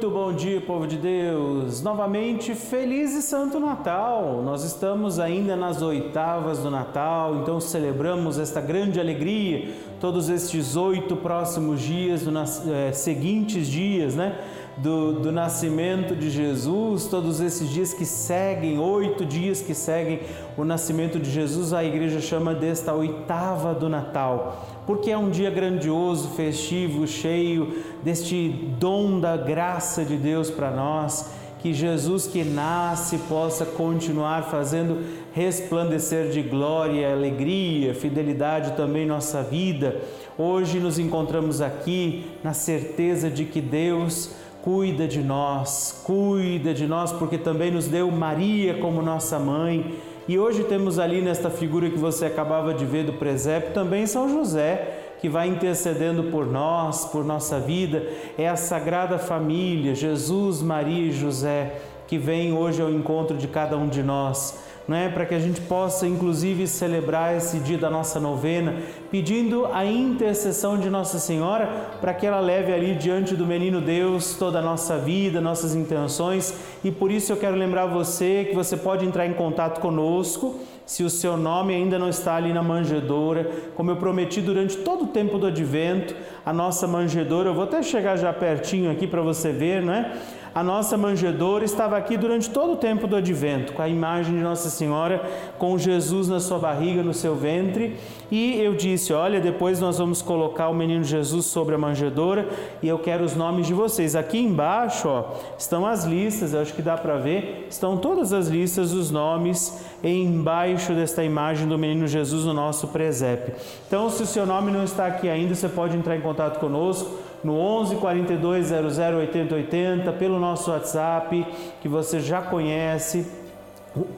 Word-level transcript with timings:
Muito 0.00 0.14
bom 0.14 0.32
dia, 0.32 0.60
povo 0.60 0.86
de 0.86 0.96
Deus! 0.96 1.82
Novamente, 1.82 2.54
feliz 2.54 3.16
e 3.16 3.20
santo 3.20 3.58
Natal! 3.58 4.40
Nós 4.44 4.62
estamos 4.62 5.18
ainda 5.18 5.56
nas 5.56 5.82
oitavas 5.82 6.60
do 6.60 6.70
Natal, 6.70 7.38
então 7.38 7.60
celebramos 7.60 8.38
esta 8.38 8.60
grande 8.60 9.00
alegria, 9.00 9.74
todos 9.98 10.28
estes 10.28 10.76
oito 10.76 11.16
próximos 11.16 11.80
dias, 11.80 12.22
do, 12.22 12.32
é, 12.72 12.92
seguintes 12.92 13.66
dias, 13.66 14.14
né? 14.14 14.38
Do, 14.82 15.14
do 15.14 15.32
nascimento 15.32 16.14
de 16.14 16.30
Jesus, 16.30 17.06
todos 17.06 17.40
esses 17.40 17.68
dias 17.68 17.92
que 17.92 18.04
seguem, 18.04 18.78
oito 18.78 19.24
dias 19.24 19.60
que 19.60 19.74
seguem 19.74 20.20
o 20.56 20.64
nascimento 20.64 21.18
de 21.18 21.30
Jesus, 21.30 21.72
a 21.72 21.82
igreja 21.82 22.20
chama 22.20 22.54
desta 22.54 22.94
oitava 22.94 23.74
do 23.74 23.88
Natal 23.88 24.78
porque 24.88 25.10
é 25.10 25.18
um 25.18 25.28
dia 25.28 25.50
grandioso, 25.50 26.30
festivo, 26.30 27.06
cheio 27.06 27.84
deste 28.02 28.48
dom 28.80 29.20
da 29.20 29.36
graça 29.36 30.02
de 30.02 30.16
Deus 30.16 30.50
para 30.50 30.70
nós. 30.70 31.30
Que 31.58 31.74
Jesus 31.74 32.26
que 32.26 32.42
nasce 32.42 33.18
possa 33.28 33.66
continuar 33.66 34.44
fazendo 34.44 35.04
resplandecer 35.34 36.30
de 36.30 36.40
glória, 36.40 37.12
alegria, 37.12 37.94
fidelidade 37.94 38.78
também 38.78 39.04
nossa 39.04 39.42
vida. 39.42 40.00
Hoje 40.38 40.80
nos 40.80 40.98
encontramos 40.98 41.60
aqui 41.60 42.24
na 42.42 42.54
certeza 42.54 43.28
de 43.28 43.44
que 43.44 43.60
Deus 43.60 44.30
cuida 44.62 45.06
de 45.06 45.22
nós, 45.22 46.00
cuida 46.04 46.74
de 46.74 46.86
nós 46.86 47.12
porque 47.12 47.38
também 47.38 47.70
nos 47.70 47.86
deu 47.86 48.10
Maria 48.10 48.74
como 48.78 49.00
nossa 49.02 49.38
mãe 49.38 49.98
e 50.28 50.38
hoje 50.38 50.62
temos 50.64 50.98
ali 50.98 51.22
nesta 51.22 51.48
figura 51.48 51.88
que 51.88 51.98
você 51.98 52.26
acabava 52.26 52.74
de 52.74 52.84
ver 52.84 53.02
do 53.02 53.14
presépio 53.14 53.72
também 53.72 54.06
São 54.06 54.28
José, 54.28 55.14
que 55.22 55.28
vai 55.28 55.48
intercedendo 55.48 56.24
por 56.24 56.44
nós, 56.44 57.06
por 57.06 57.24
nossa 57.24 57.58
vida. 57.58 58.06
É 58.36 58.46
a 58.46 58.54
Sagrada 58.54 59.18
Família, 59.18 59.94
Jesus, 59.94 60.60
Maria 60.60 61.06
e 61.06 61.12
José, 61.12 61.80
que 62.08 62.18
vem 62.18 62.52
hoje 62.52 62.82
ao 62.82 62.90
encontro 62.90 63.36
de 63.36 63.46
cada 63.46 63.76
um 63.76 63.86
de 63.86 64.02
nós 64.02 64.66
né, 64.88 65.10
para 65.10 65.26
que 65.26 65.34
a 65.34 65.38
gente 65.38 65.60
possa 65.60 66.06
inclusive 66.06 66.66
celebrar 66.66 67.36
esse 67.36 67.58
dia 67.58 67.76
da 67.76 67.90
nossa 67.90 68.18
novena, 68.18 68.76
pedindo 69.10 69.66
a 69.66 69.84
intercessão 69.84 70.78
de 70.78 70.88
Nossa 70.88 71.18
Senhora 71.18 71.66
para 72.00 72.14
que 72.14 72.26
ela 72.26 72.40
leve 72.40 72.72
ali 72.72 72.94
diante 72.94 73.36
do 73.36 73.46
menino 73.46 73.82
Deus 73.82 74.34
toda 74.36 74.60
a 74.60 74.62
nossa 74.62 74.96
vida, 74.96 75.42
nossas 75.42 75.74
intenções. 75.74 76.54
E 76.82 76.90
por 76.90 77.10
isso 77.10 77.30
eu 77.30 77.36
quero 77.36 77.54
lembrar 77.54 77.84
você 77.84 78.46
que 78.48 78.56
você 78.56 78.78
pode 78.78 79.04
entrar 79.04 79.26
em 79.26 79.34
contato 79.34 79.78
conosco 79.78 80.58
se 80.88 81.04
o 81.04 81.10
seu 81.10 81.36
nome 81.36 81.74
ainda 81.74 81.98
não 81.98 82.08
está 82.08 82.34
ali 82.34 82.50
na 82.50 82.62
manjedoura, 82.62 83.46
como 83.74 83.90
eu 83.90 83.96
prometi 83.96 84.40
durante 84.40 84.74
todo 84.78 85.04
o 85.04 85.08
tempo 85.08 85.36
do 85.36 85.46
advento, 85.46 86.16
a 86.46 86.50
nossa 86.50 86.86
manjedoura, 86.86 87.50
eu 87.50 87.54
vou 87.54 87.64
até 87.64 87.82
chegar 87.82 88.16
já 88.16 88.32
pertinho 88.32 88.90
aqui 88.90 89.06
para 89.06 89.20
você 89.20 89.52
ver, 89.52 89.82
não 89.82 89.92
é? 89.92 90.16
a 90.54 90.62
nossa 90.64 90.96
manjedoura 90.96 91.64
estava 91.64 91.96
aqui 91.96 92.16
durante 92.16 92.48
todo 92.50 92.72
o 92.72 92.76
tempo 92.76 93.06
do 93.06 93.16
advento, 93.16 93.74
com 93.74 93.82
a 93.82 93.88
imagem 93.88 94.34
de 94.34 94.40
Nossa 94.40 94.70
Senhora, 94.70 95.22
com 95.58 95.76
Jesus 95.78 96.26
na 96.26 96.40
sua 96.40 96.58
barriga, 96.58 97.02
no 97.02 97.12
seu 97.14 97.36
ventre. 97.36 97.96
E 98.30 98.60
eu 98.60 98.74
disse: 98.74 99.12
Olha, 99.12 99.40
depois 99.40 99.80
nós 99.80 99.98
vamos 99.98 100.20
colocar 100.20 100.68
o 100.68 100.74
menino 100.74 101.04
Jesus 101.04 101.46
sobre 101.46 101.74
a 101.74 101.78
manjedoura 101.78 102.48
e 102.82 102.88
eu 102.88 102.98
quero 102.98 103.24
os 103.24 103.34
nomes 103.34 103.66
de 103.66 103.74
vocês. 103.74 104.14
Aqui 104.14 104.38
embaixo 104.38 105.08
ó, 105.08 105.24
estão 105.58 105.86
as 105.86 106.04
listas, 106.04 106.54
acho 106.54 106.74
que 106.74 106.82
dá 106.82 106.96
para 106.96 107.16
ver, 107.16 107.66
estão 107.70 107.96
todas 107.96 108.32
as 108.32 108.48
listas 108.48 108.92
dos 108.92 109.10
nomes 109.10 109.82
embaixo 110.02 110.92
desta 110.92 111.24
imagem 111.24 111.66
do 111.66 111.78
menino 111.78 112.06
Jesus 112.06 112.44
no 112.44 112.52
nosso 112.52 112.88
presépio. 112.88 113.54
Então, 113.86 114.10
se 114.10 114.22
o 114.22 114.26
seu 114.26 114.44
nome 114.46 114.70
não 114.70 114.84
está 114.84 115.06
aqui 115.06 115.28
ainda, 115.28 115.54
você 115.54 115.68
pode 115.68 115.96
entrar 115.96 116.16
em 116.16 116.20
contato 116.20 116.60
conosco 116.60 117.10
no 117.42 117.56
11 117.58 117.96
42 117.96 118.66
00 118.66 119.18
80 119.18 119.54
80, 119.54 120.12
pelo 120.12 120.38
nosso 120.38 120.70
WhatsApp, 120.70 121.46
que 121.80 121.88
você 121.88 122.20
já 122.20 122.42
conhece, 122.42 123.26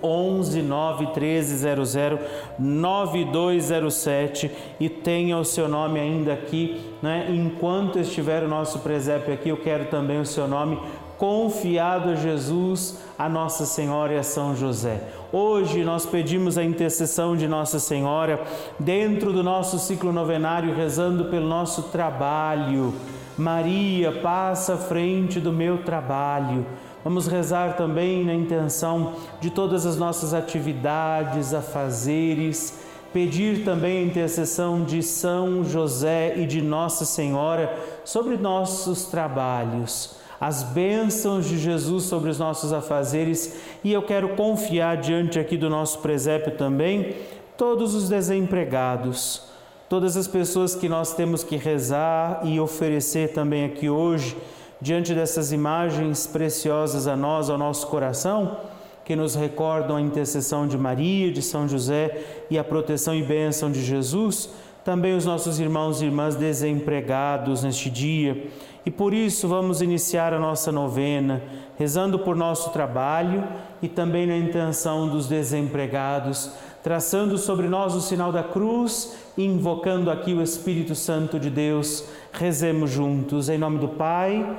11 0.03 0.62
9 0.62 1.06
13 1.08 1.56
00 1.84 2.19
9207 2.58 4.50
e 4.78 4.88
tenha 4.88 5.38
o 5.38 5.44
seu 5.44 5.69
nome 5.69 6.00
ainda 6.00 6.32
aqui, 6.32 6.81
né? 7.03 7.26
Enquanto 7.31 7.98
estiver 7.98 8.42
o 8.42 8.48
nosso 8.48 8.80
presépio 8.80 9.32
aqui, 9.32 9.48
eu 9.48 9.56
quero 9.56 9.86
também 9.86 10.20
o 10.20 10.26
seu 10.26 10.48
nome 10.48 10.78
confiado 11.20 12.09
a 12.09 12.14
Jesus, 12.14 12.98
a 13.19 13.28
Nossa 13.28 13.66
Senhora 13.66 14.14
e 14.14 14.16
a 14.16 14.22
São 14.22 14.56
José. 14.56 15.03
Hoje 15.30 15.84
nós 15.84 16.06
pedimos 16.06 16.56
a 16.56 16.64
intercessão 16.64 17.36
de 17.36 17.47
Nossa 17.47 17.78
Senhora 17.78 18.42
dentro 18.78 19.30
do 19.30 19.42
nosso 19.42 19.78
ciclo 19.78 20.14
novenário, 20.14 20.75
rezando 20.75 21.26
pelo 21.26 21.47
nosso 21.47 21.84
trabalho. 21.84 22.94
Maria, 23.36 24.12
passa 24.12 24.75
à 24.75 24.76
frente 24.78 25.38
do 25.38 25.53
meu 25.53 25.78
trabalho. 25.82 26.64
Vamos 27.02 27.26
rezar 27.26 27.76
também 27.76 28.24
na 28.24 28.34
intenção 28.34 29.14
de 29.40 29.50
todas 29.50 29.86
as 29.86 29.96
nossas 29.96 30.34
atividades, 30.34 31.54
afazeres, 31.54 32.78
pedir 33.12 33.64
também 33.64 33.98
a 33.98 34.06
intercessão 34.06 34.84
de 34.84 35.02
São 35.02 35.64
José 35.64 36.34
e 36.36 36.46
de 36.46 36.60
Nossa 36.60 37.04
Senhora 37.04 37.74
sobre 38.04 38.36
nossos 38.36 39.06
trabalhos. 39.06 40.16
As 40.40 40.62
bênçãos 40.62 41.46
de 41.46 41.58
Jesus 41.58 42.04
sobre 42.04 42.30
os 42.30 42.38
nossos 42.38 42.72
afazeres. 42.72 43.60
E 43.84 43.92
eu 43.92 44.02
quero 44.02 44.30
confiar 44.30 44.96
diante 44.96 45.38
aqui 45.38 45.56
do 45.56 45.68
nosso 45.68 45.98
presépio 45.98 46.56
também 46.56 47.14
todos 47.58 47.94
os 47.94 48.08
desempregados, 48.08 49.42
todas 49.86 50.16
as 50.16 50.26
pessoas 50.26 50.74
que 50.74 50.88
nós 50.88 51.12
temos 51.12 51.44
que 51.44 51.56
rezar 51.56 52.40
e 52.42 52.58
oferecer 52.58 53.34
também 53.34 53.66
aqui 53.66 53.90
hoje, 53.90 54.34
diante 54.80 55.14
dessas 55.14 55.52
imagens 55.52 56.26
preciosas 56.26 57.06
a 57.06 57.16
nós, 57.16 57.50
ao 57.50 57.58
nosso 57.58 57.86
coração, 57.86 58.56
que 59.04 59.16
nos 59.16 59.34
recordam 59.34 59.96
a 59.96 60.00
intercessão 60.00 60.66
de 60.66 60.78
Maria, 60.78 61.32
de 61.32 61.42
São 61.42 61.68
José 61.68 62.44
e 62.50 62.58
a 62.58 62.64
proteção 62.64 63.14
e 63.14 63.22
bênção 63.22 63.70
de 63.70 63.82
Jesus, 63.82 64.50
também 64.84 65.16
os 65.16 65.26
nossos 65.26 65.60
irmãos 65.60 66.00
e 66.00 66.06
irmãs 66.06 66.36
desempregados 66.36 67.62
neste 67.62 67.91
dia 67.91 68.50
e 68.84 68.91
por 68.91 69.12
isso 69.12 69.46
vamos 69.46 69.82
iniciar 69.82 70.32
a 70.32 70.38
nossa 70.38 70.72
novena, 70.72 71.42
rezando 71.76 72.18
por 72.18 72.34
nosso 72.34 72.70
trabalho 72.70 73.44
e 73.82 73.88
também 73.88 74.26
na 74.26 74.36
intenção 74.36 75.08
dos 75.08 75.28
desempregados, 75.28 76.50
traçando 76.82 77.36
sobre 77.36 77.68
nós 77.68 77.94
o 77.94 78.00
sinal 78.00 78.32
da 78.32 78.42
cruz 78.42 79.16
e 79.36 79.44
invocando 79.44 80.10
aqui 80.10 80.32
o 80.32 80.42
Espírito 80.42 80.94
Santo 80.94 81.38
de 81.38 81.50
Deus. 81.50 82.04
Rezemos 82.32 82.91
juntos, 82.91 83.50
em 83.50 83.58
nome 83.58 83.78
do 83.78 83.88
Pai, 83.88 84.58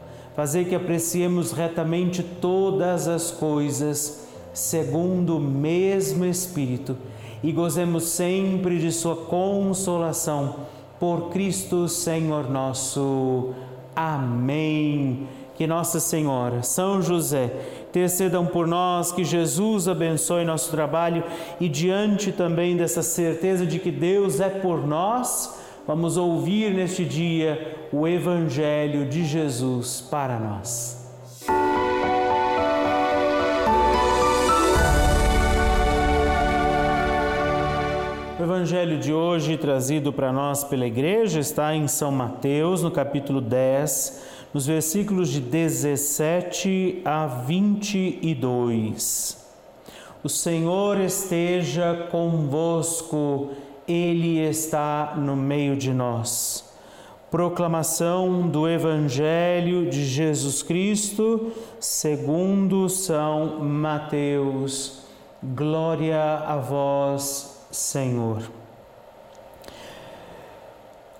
fazei 0.35 0.65
que 0.65 0.75
apreciemos 0.75 1.51
retamente 1.51 2.23
todas 2.23 3.07
as 3.07 3.31
coisas 3.31 4.27
segundo 4.53 5.37
o 5.37 5.39
mesmo 5.39 6.25
Espírito 6.25 6.97
e 7.43 7.51
gozemos 7.51 8.03
sempre 8.03 8.79
de 8.79 8.91
Sua 8.91 9.15
consolação. 9.15 10.55
Por 10.99 11.29
Cristo 11.29 11.87
Senhor 11.87 12.49
nosso. 12.49 13.53
Amém 13.95 15.27
que 15.55 15.67
Nossa 15.67 15.99
Senhora, 15.99 16.63
São 16.63 17.03
José, 17.03 17.51
intercedam 17.87 18.47
por 18.47 18.65
nós, 18.65 19.11
que 19.11 19.23
Jesus 19.23 19.87
abençoe 19.87 20.43
nosso 20.43 20.71
trabalho 20.71 21.23
e 21.59 21.69
diante 21.69 22.31
também 22.31 22.75
dessa 22.75 23.03
certeza 23.03 23.63
de 23.63 23.77
que 23.77 23.91
Deus 23.91 24.39
é 24.39 24.49
por 24.49 24.87
nós, 24.87 25.60
vamos 25.87 26.17
ouvir 26.17 26.73
neste 26.73 27.03
dia 27.03 27.87
o 27.91 28.07
Evangelho 28.07 29.07
de 29.07 29.25
Jesus 29.25 30.01
para 30.01 30.39
nós. 30.39 30.99
O 38.39 38.43
Evangelho 38.43 38.97
de 38.97 39.13
hoje, 39.13 39.55
trazido 39.55 40.11
para 40.11 40.31
nós 40.31 40.63
pela 40.63 40.87
Igreja, 40.87 41.39
está 41.39 41.75
em 41.75 41.87
São 41.87 42.11
Mateus, 42.11 42.81
no 42.81 42.89
capítulo 42.89 43.39
10, 43.39 44.23
nos 44.51 44.65
versículos 44.65 45.29
de 45.29 45.39
17 45.39 47.03
a 47.05 47.27
22. 47.27 49.39
O 50.23 50.29
Senhor 50.29 50.99
esteja 50.99 52.07
convosco, 52.11 53.49
Ele 53.87 54.39
está 54.39 55.15
no 55.17 55.35
meio 55.35 55.75
de 55.75 55.93
nós. 55.93 56.69
Proclamação 57.29 58.47
do 58.47 58.67
Evangelho 58.67 59.89
de 59.89 60.05
Jesus 60.05 60.61
Cristo, 60.61 61.51
segundo 61.79 62.89
São 62.89 63.59
Mateus. 63.59 65.03
Glória 65.41 66.21
a 66.45 66.57
vós, 66.57 67.65
Senhor. 67.71 68.43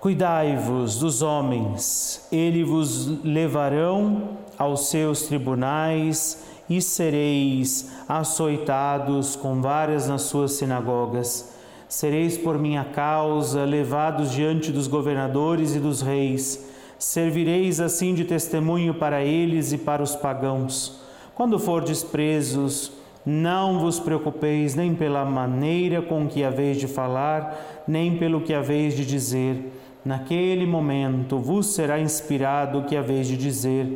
Cuidai-vos 0.02 0.98
dos 0.98 1.22
homens, 1.22 2.26
eles 2.32 2.68
vos 2.68 3.24
levarão 3.24 4.30
aos 4.58 4.88
seus 4.88 5.22
tribunais 5.22 6.42
e 6.68 6.82
sereis 6.82 7.88
açoitados 8.08 9.36
com 9.36 9.62
várias 9.62 10.08
nas 10.08 10.22
suas 10.22 10.52
sinagogas. 10.52 11.54
Sereis 11.92 12.38
por 12.38 12.58
minha 12.58 12.86
causa 12.86 13.66
levados 13.66 14.32
diante 14.32 14.72
dos 14.72 14.86
governadores 14.86 15.76
e 15.76 15.78
dos 15.78 16.00
reis. 16.00 16.66
Servireis 16.98 17.80
assim 17.80 18.14
de 18.14 18.24
testemunho 18.24 18.94
para 18.94 19.22
eles 19.22 19.74
e 19.74 19.76
para 19.76 20.02
os 20.02 20.16
pagãos. 20.16 21.02
Quando 21.34 21.58
fordes 21.58 22.02
presos, 22.02 22.92
não 23.26 23.78
vos 23.78 24.00
preocupeis 24.00 24.74
nem 24.74 24.94
pela 24.94 25.22
maneira 25.26 26.00
com 26.00 26.26
que 26.26 26.42
haveis 26.42 26.78
de 26.78 26.88
falar, 26.88 27.84
nem 27.86 28.16
pelo 28.16 28.40
que 28.40 28.54
haveis 28.54 28.96
de 28.96 29.04
dizer. 29.04 29.78
Naquele 30.02 30.64
momento 30.64 31.38
vos 31.38 31.74
será 31.74 32.00
inspirado 32.00 32.78
o 32.78 32.84
que 32.84 32.96
haveis 32.96 33.26
de 33.26 33.36
dizer, 33.36 33.86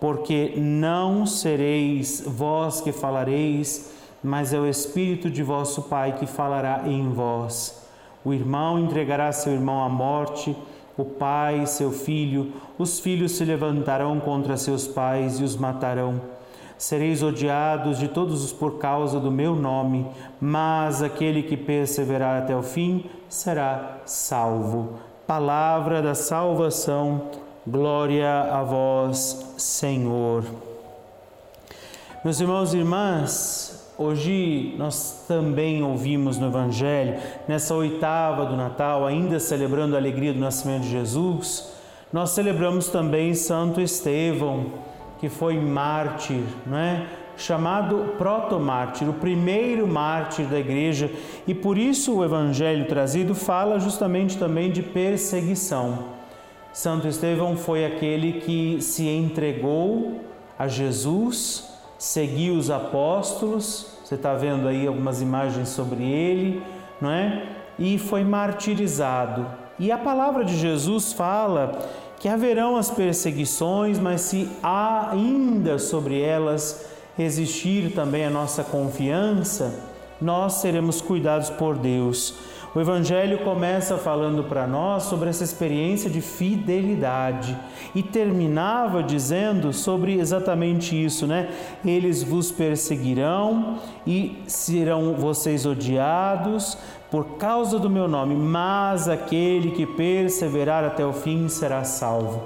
porque 0.00 0.54
não 0.56 1.24
sereis 1.24 2.24
vós 2.26 2.80
que 2.80 2.90
falareis, 2.90 3.94
mas 4.22 4.52
é 4.52 4.58
o 4.58 4.66
Espírito 4.66 5.30
de 5.30 5.42
vosso 5.42 5.82
Pai 5.82 6.16
que 6.18 6.26
falará 6.26 6.82
em 6.86 7.10
vós. 7.10 7.86
O 8.24 8.32
irmão 8.32 8.78
entregará 8.78 9.30
seu 9.32 9.52
irmão 9.52 9.82
à 9.82 9.88
morte, 9.88 10.56
o 10.96 11.04
pai 11.04 11.66
seu 11.66 11.92
filho, 11.92 12.52
os 12.78 12.98
filhos 12.98 13.32
se 13.32 13.44
levantarão 13.44 14.18
contra 14.18 14.56
seus 14.56 14.88
pais 14.88 15.38
e 15.38 15.44
os 15.44 15.54
matarão 15.54 16.20
Sereis 16.78 17.22
odiados 17.22 17.98
de 17.98 18.06
todos 18.06 18.52
por 18.52 18.78
causa 18.78 19.18
do 19.18 19.30
meu 19.30 19.54
nome, 19.54 20.06
mas 20.38 21.02
aquele 21.02 21.42
que 21.42 21.56
perseverar 21.56 22.42
até 22.42 22.54
o 22.54 22.62
fim 22.62 23.06
será 23.30 24.00
salvo. 24.04 24.98
Palavra 25.26 26.02
da 26.02 26.14
salvação, 26.14 27.30
glória 27.66 28.42
a 28.52 28.62
vós, 28.62 29.54
Senhor. 29.56 30.44
Meus 32.22 32.40
irmãos 32.40 32.74
e 32.74 32.78
irmãs, 32.78 33.85
hoje 33.98 34.74
nós 34.78 35.24
também 35.26 35.82
ouvimos 35.82 36.38
no 36.38 36.48
Evangelho, 36.48 37.18
nessa 37.48 37.74
oitava 37.74 38.46
do 38.46 38.56
Natal, 38.56 39.06
ainda 39.06 39.40
celebrando 39.40 39.94
a 39.94 39.98
alegria 39.98 40.32
do 40.32 40.40
nascimento 40.40 40.82
de 40.82 40.90
Jesus, 40.90 41.72
nós 42.12 42.30
celebramos 42.30 42.88
também 42.88 43.34
Santo 43.34 43.80
Estevão 43.80 44.66
que 45.18 45.28
foi 45.28 45.58
mártir, 45.58 46.42
não 46.66 46.78
é? 46.78 47.06
chamado 47.36 48.14
protomártir, 48.16 49.08
o 49.08 49.12
primeiro 49.12 49.86
mártir 49.86 50.46
da 50.46 50.58
igreja, 50.58 51.10
e 51.46 51.54
por 51.54 51.76
isso 51.76 52.16
o 52.16 52.24
evangelho 52.24 52.86
trazido 52.86 53.34
fala 53.34 53.78
justamente 53.78 54.38
também 54.38 54.70
de 54.70 54.82
perseguição. 54.82 56.16
Santo 56.72 57.06
Estevão 57.06 57.56
foi 57.56 57.84
aquele 57.84 58.40
que 58.40 58.80
se 58.80 59.06
entregou 59.06 60.20
a 60.58 60.66
Jesus, 60.66 61.68
seguiu 61.98 62.54
os 62.54 62.70
apóstolos, 62.70 63.86
você 64.04 64.14
está 64.14 64.34
vendo 64.34 64.68
aí 64.68 64.86
algumas 64.86 65.20
imagens 65.20 65.68
sobre 65.70 66.04
ele, 66.04 66.62
não 67.00 67.10
é? 67.10 67.44
E 67.78 67.98
foi 67.98 68.24
martirizado. 68.24 69.46
E 69.78 69.90
a 69.90 69.98
palavra 69.98 70.44
de 70.44 70.56
Jesus 70.56 71.12
fala 71.12 71.78
que 72.18 72.28
haverão 72.28 72.76
as 72.76 72.90
perseguições, 72.90 73.98
mas 73.98 74.22
se 74.22 74.48
ainda 74.62 75.78
sobre 75.78 76.20
elas 76.20 76.86
existir 77.18 77.92
também 77.94 78.24
a 78.24 78.30
nossa 78.30 78.64
confiança, 78.64 79.74
nós 80.20 80.54
seremos 80.54 81.00
cuidados 81.00 81.50
por 81.50 81.76
Deus. 81.76 82.34
O 82.76 82.80
Evangelho 82.80 83.38
começa 83.38 83.96
falando 83.96 84.44
para 84.44 84.66
nós 84.66 85.04
sobre 85.04 85.30
essa 85.30 85.42
experiência 85.42 86.10
de 86.10 86.20
fidelidade 86.20 87.56
e 87.94 88.02
terminava 88.02 89.02
dizendo 89.02 89.72
sobre 89.72 90.20
exatamente 90.20 90.94
isso, 90.94 91.26
né? 91.26 91.48
Eles 91.82 92.22
vos 92.22 92.52
perseguirão 92.52 93.78
e 94.06 94.42
serão 94.46 95.14
vocês 95.14 95.64
odiados, 95.64 96.76
por 97.10 97.38
causa 97.38 97.78
do 97.78 97.88
meu 97.88 98.06
nome, 98.06 98.34
mas 98.34 99.08
aquele 99.08 99.70
que 99.70 99.86
perseverar 99.86 100.84
até 100.84 101.02
o 101.02 101.14
fim 101.14 101.48
será 101.48 101.82
salvo. 101.82 102.42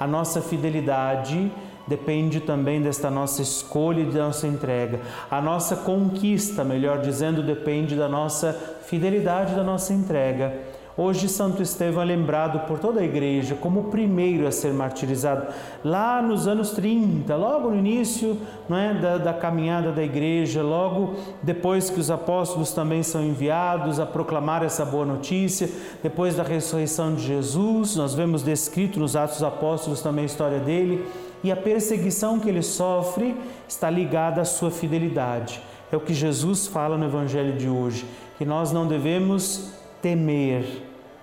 A 0.00 0.06
nossa 0.06 0.40
fidelidade 0.40 1.52
depende 1.86 2.40
também 2.40 2.80
desta 2.80 3.10
nossa 3.10 3.42
escolha 3.42 4.02
e 4.02 4.06
da 4.06 4.24
nossa 4.24 4.46
entrega. 4.46 5.00
A 5.30 5.40
nossa 5.40 5.76
conquista, 5.76 6.64
melhor 6.64 7.00
dizendo, 7.00 7.42
depende 7.42 7.94
da 7.96 8.08
nossa 8.08 8.52
fidelidade, 8.86 9.54
da 9.54 9.62
nossa 9.62 9.92
entrega. 9.92 10.74
Hoje, 10.96 11.28
Santo 11.28 11.60
Estevão 11.60 12.02
é 12.02 12.04
lembrado 12.04 12.68
por 12.68 12.78
toda 12.78 13.00
a 13.00 13.04
igreja 13.04 13.56
como 13.56 13.80
o 13.80 13.84
primeiro 13.84 14.46
a 14.46 14.52
ser 14.52 14.72
martirizado. 14.72 15.52
Lá 15.84 16.22
nos 16.22 16.46
anos 16.46 16.70
30, 16.70 17.34
logo 17.34 17.70
no 17.70 17.76
início 17.76 18.38
é, 18.70 18.94
da, 18.94 19.18
da 19.18 19.32
caminhada 19.32 19.90
da 19.90 20.04
igreja, 20.04 20.62
logo 20.62 21.14
depois 21.42 21.90
que 21.90 21.98
os 21.98 22.12
apóstolos 22.12 22.72
também 22.72 23.02
são 23.02 23.24
enviados 23.24 23.98
a 23.98 24.06
proclamar 24.06 24.62
essa 24.62 24.84
boa 24.84 25.04
notícia, 25.04 25.68
depois 26.00 26.36
da 26.36 26.44
ressurreição 26.44 27.12
de 27.12 27.26
Jesus, 27.26 27.96
nós 27.96 28.14
vemos 28.14 28.44
descrito 28.44 29.00
nos 29.00 29.16
Atos 29.16 29.38
dos 29.38 29.42
Apóstolos 29.42 30.00
também 30.00 30.22
a 30.22 30.26
história 30.26 30.60
dele, 30.60 31.04
e 31.44 31.52
a 31.52 31.56
perseguição 31.56 32.40
que 32.40 32.48
ele 32.48 32.62
sofre 32.62 33.36
está 33.68 33.90
ligada 33.90 34.40
à 34.40 34.44
sua 34.46 34.70
fidelidade. 34.70 35.60
É 35.92 35.96
o 35.96 36.00
que 36.00 36.14
Jesus 36.14 36.66
fala 36.66 36.96
no 36.96 37.04
Evangelho 37.04 37.52
de 37.52 37.68
hoje, 37.68 38.06
que 38.38 38.46
nós 38.46 38.72
não 38.72 38.88
devemos 38.88 39.68
temer, 40.00 40.64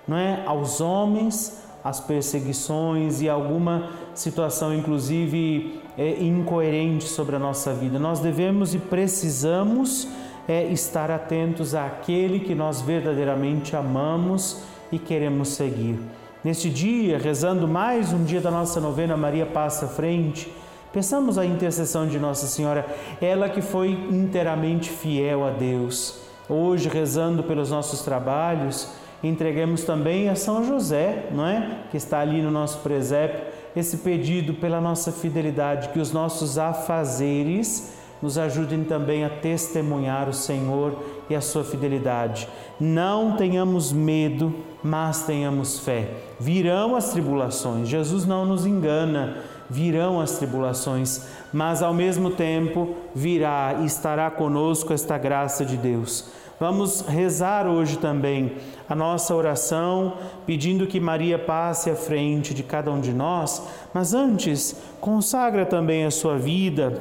não 0.06 0.16
é, 0.16 0.44
aos 0.46 0.80
homens, 0.80 1.60
as 1.84 1.98
perseguições 1.98 3.20
e 3.20 3.28
alguma 3.28 3.90
situação, 4.14 4.72
inclusive 4.72 5.80
é, 5.98 6.22
incoerente 6.22 7.08
sobre 7.08 7.34
a 7.34 7.38
nossa 7.40 7.74
vida. 7.74 7.98
Nós 7.98 8.20
devemos 8.20 8.74
e 8.74 8.78
precisamos 8.78 10.06
é, 10.46 10.64
estar 10.66 11.10
atentos 11.10 11.74
àquele 11.74 12.38
que 12.38 12.54
nós 12.54 12.80
verdadeiramente 12.80 13.74
amamos 13.74 14.62
e 14.92 14.98
queremos 14.98 15.48
seguir. 15.48 15.98
Neste 16.44 16.68
dia, 16.68 17.18
rezando 17.18 17.68
mais 17.68 18.12
um 18.12 18.24
dia 18.24 18.40
da 18.40 18.50
nossa 18.50 18.80
novena 18.80 19.16
Maria 19.16 19.46
Passa 19.46 19.86
à 19.86 19.88
Frente, 19.88 20.52
pensamos 20.92 21.38
a 21.38 21.46
intercessão 21.46 22.06
de 22.06 22.18
Nossa 22.18 22.46
Senhora, 22.46 22.84
ela 23.20 23.48
que 23.48 23.62
foi 23.62 23.90
inteiramente 24.10 24.90
fiel 24.90 25.46
a 25.46 25.50
Deus 25.50 26.22
Hoje, 26.48 26.88
rezando 26.88 27.42
pelos 27.44 27.70
nossos 27.70 28.02
trabalhos, 28.02 28.88
entreguemos 29.22 29.84
também 29.84 30.28
a 30.28 30.34
São 30.34 30.64
José, 30.64 31.28
não 31.30 31.46
é? 31.46 31.78
Que 31.90 31.96
está 31.96 32.18
ali 32.18 32.42
no 32.42 32.50
nosso 32.50 32.80
presépio, 32.80 33.40
esse 33.76 33.98
pedido 33.98 34.52
pela 34.54 34.80
nossa 34.80 35.12
fidelidade, 35.12 35.90
que 35.90 36.00
os 36.00 36.12
nossos 36.12 36.58
afazeres 36.58 37.94
nos 38.20 38.36
ajudem 38.36 38.84
também 38.84 39.24
a 39.24 39.30
testemunhar 39.30 40.28
o 40.28 40.34
Senhor 40.34 41.02
e 41.32 41.36
a 41.36 41.40
sua 41.40 41.64
fidelidade. 41.64 42.48
Não 42.78 43.36
tenhamos 43.36 43.92
medo, 43.92 44.54
mas 44.82 45.22
tenhamos 45.22 45.78
fé. 45.78 46.08
Virão 46.38 46.94
as 46.94 47.10
tribulações, 47.10 47.88
Jesus 47.88 48.24
não 48.26 48.44
nos 48.44 48.66
engana, 48.66 49.38
virão 49.68 50.20
as 50.20 50.36
tribulações, 50.36 51.26
mas 51.52 51.82
ao 51.82 51.94
mesmo 51.94 52.30
tempo 52.30 52.94
virá 53.14 53.78
e 53.80 53.86
estará 53.86 54.30
conosco 54.30 54.92
esta 54.92 55.16
graça 55.16 55.64
de 55.64 55.76
Deus. 55.76 56.26
Vamos 56.60 57.00
rezar 57.00 57.66
hoje 57.66 57.98
também 57.98 58.52
a 58.88 58.94
nossa 58.94 59.34
oração, 59.34 60.18
pedindo 60.46 60.86
que 60.86 61.00
Maria 61.00 61.38
passe 61.38 61.90
à 61.90 61.96
frente 61.96 62.54
de 62.54 62.62
cada 62.62 62.90
um 62.90 63.00
de 63.00 63.12
nós, 63.12 63.62
mas 63.92 64.14
antes, 64.14 64.76
consagra 65.00 65.66
também 65.66 66.04
a 66.04 66.10
sua 66.10 66.38
vida 66.38 67.00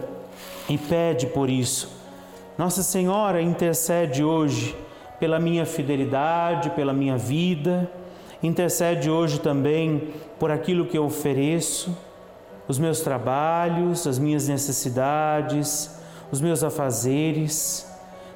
e 0.67 0.77
pede 0.77 1.27
por 1.27 1.49
isso. 1.49 2.00
Nossa 2.57 2.83
Senhora 2.83 3.41
intercede 3.41 4.23
hoje 4.23 4.75
pela 5.19 5.39
minha 5.39 5.65
fidelidade, 5.65 6.71
pela 6.71 6.93
minha 6.93 7.17
vida, 7.17 7.89
intercede 8.41 9.09
hoje 9.09 9.39
também 9.39 10.09
por 10.39 10.51
aquilo 10.51 10.85
que 10.85 10.97
eu 10.97 11.05
ofereço, 11.05 11.95
os 12.67 12.77
meus 12.79 13.01
trabalhos, 13.01 14.07
as 14.07 14.17
minhas 14.17 14.47
necessidades, 14.47 15.99
os 16.31 16.41
meus 16.41 16.63
afazeres 16.63 17.91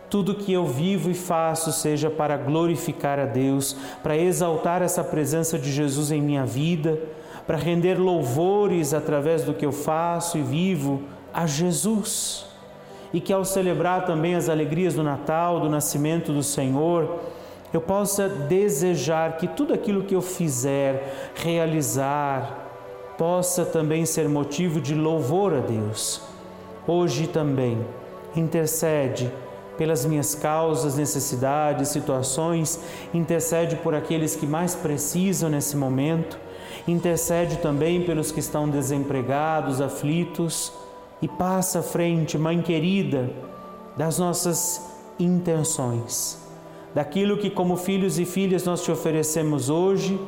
tudo 0.10 0.36
que 0.36 0.54
eu 0.54 0.66
vivo 0.66 1.10
e 1.10 1.14
faço 1.14 1.72
seja 1.72 2.10
para 2.10 2.38
glorificar 2.38 3.20
a 3.20 3.26
Deus, 3.26 3.76
para 4.04 4.16
exaltar 4.16 4.82
essa 4.82 5.04
presença 5.04 5.58
de 5.58 5.72
Jesus 5.72 6.12
em 6.12 6.22
minha 6.22 6.46
vida, 6.46 7.00
para 7.46 7.58
render 7.58 7.96
louvores 7.96 8.94
através 8.94 9.44
do 9.44 9.54
que 9.54 9.66
eu 9.66 9.72
faço 9.72 10.38
e 10.38 10.42
vivo 10.42 11.04
a 11.34 11.46
Jesus. 11.46 12.46
E 13.14 13.22
que 13.22 13.32
ao 13.32 13.46
celebrar 13.46 14.06
também 14.06 14.36
as 14.36 14.50
alegrias 14.50 14.94
do 14.94 15.04
Natal, 15.04 15.60
do 15.60 15.70
nascimento 15.70 16.34
do 16.34 16.44
Senhor, 16.44 17.20
eu 17.74 17.82
possa 17.82 18.30
desejar 18.30 19.38
que 19.38 19.48
tudo 19.48 19.74
aquilo 19.74 20.04
que 20.04 20.16
eu 20.16 20.22
fizer, 20.22 21.32
realizar, 21.36 22.66
possa 23.18 23.66
também 23.66 24.06
ser 24.06 24.30
motivo 24.30 24.80
de 24.80 24.96
louvor 24.96 25.54
a 25.54 25.60
Deus. 25.60 26.22
Hoje 26.88 27.28
também 27.28 27.86
intercede 28.36 29.32
pelas 29.78 30.06
minhas 30.06 30.34
causas, 30.34 30.96
necessidades, 30.96 31.90
situações, 31.90 32.80
intercede 33.14 33.76
por 33.78 33.94
aqueles 33.94 34.36
que 34.36 34.48
mais 34.48 34.74
precisam 34.74 35.50
nesse 35.50 35.76
momento, 35.76 36.40
intercede 36.88 37.58
também 37.58 38.04
pelos 38.04 38.32
que 38.32 38.40
estão 38.40 38.70
desempregados, 38.70 39.82
aflitos 39.82 40.72
e 41.22 41.28
passa 41.28 41.80
à 41.80 41.84
frente, 41.84 42.38
Mãe 42.38 42.62
querida, 42.62 43.30
das 43.96 44.20
nossas 44.20 44.82
intenções, 45.20 46.38
daquilo 46.94 47.38
que, 47.38 47.50
como 47.50 47.78
filhos 47.78 48.20
e 48.20 48.26
filhas, 48.26 48.66
nós 48.66 48.84
te 48.84 48.92
oferecemos 48.92 49.70
hoje 49.70 50.20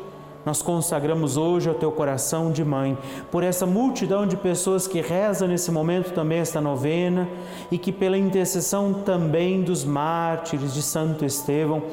nós 0.47 0.61
consagramos 0.61 1.35
hoje 1.35 1.67
ao 1.67 1.75
teu 1.75 1.91
coração 1.91 2.53
de 2.53 2.63
mãe, 2.63 2.97
por 3.29 3.43
essa 3.43 3.65
multidão 3.65 4.25
de 4.25 4.37
pessoas 4.37 4.87
que 4.87 5.01
rezam 5.01 5.45
nesse 5.45 5.69
momento 5.69 6.13
também 6.13 6.37
esta 6.37 6.61
novena 6.61 7.27
e 7.69 7.77
que, 7.77 7.91
pela 7.91 8.17
intercessão 8.17 8.93
também 8.93 9.61
dos 9.61 9.83
mártires 9.83 10.73
de 10.73 10.81
Santo 10.81 11.25
Estevão, 11.25 11.83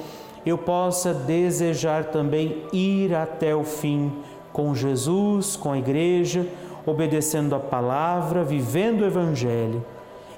eu 0.46 0.56
possa 0.56 1.12
desejar 1.12 2.04
também 2.04 2.62
ir 2.72 3.12
até 3.12 3.56
o 3.56 3.64
fim 3.64 4.12
com 4.52 4.72
Jesus, 4.72 5.56
com 5.56 5.72
a 5.72 5.78
igreja, 5.78 6.46
obedecendo 6.86 7.54
a 7.54 7.60
palavra, 7.60 8.44
vivendo 8.44 9.02
o 9.02 9.06
Evangelho. 9.06 9.84